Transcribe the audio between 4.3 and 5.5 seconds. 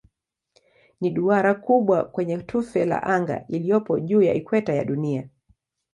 ikweta ya Dunia.